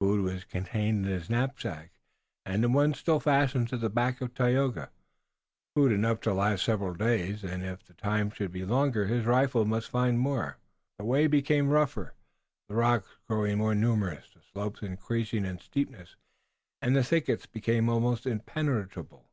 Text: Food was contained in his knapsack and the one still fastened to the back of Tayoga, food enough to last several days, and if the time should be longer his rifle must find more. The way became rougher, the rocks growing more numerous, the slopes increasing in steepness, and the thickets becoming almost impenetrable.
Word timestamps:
Food 0.00 0.22
was 0.22 0.44
contained 0.46 1.04
in 1.04 1.12
his 1.12 1.28
knapsack 1.28 1.90
and 2.46 2.64
the 2.64 2.70
one 2.70 2.94
still 2.94 3.20
fastened 3.20 3.68
to 3.68 3.76
the 3.76 3.90
back 3.90 4.22
of 4.22 4.32
Tayoga, 4.32 4.90
food 5.76 5.92
enough 5.92 6.22
to 6.22 6.32
last 6.32 6.64
several 6.64 6.94
days, 6.94 7.44
and 7.44 7.62
if 7.62 7.82
the 7.84 7.92
time 7.92 8.30
should 8.30 8.50
be 8.50 8.64
longer 8.64 9.04
his 9.04 9.26
rifle 9.26 9.66
must 9.66 9.90
find 9.90 10.18
more. 10.18 10.56
The 10.98 11.04
way 11.04 11.26
became 11.26 11.68
rougher, 11.68 12.14
the 12.70 12.76
rocks 12.76 13.08
growing 13.28 13.58
more 13.58 13.74
numerous, 13.74 14.30
the 14.32 14.40
slopes 14.40 14.80
increasing 14.80 15.44
in 15.44 15.58
steepness, 15.58 16.16
and 16.80 16.96
the 16.96 17.04
thickets 17.04 17.44
becoming 17.44 17.90
almost 17.90 18.24
impenetrable. 18.24 19.28